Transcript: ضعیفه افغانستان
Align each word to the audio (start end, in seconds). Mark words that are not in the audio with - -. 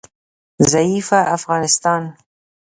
ضعیفه 0.71 1.19
افغانستان 1.35 2.15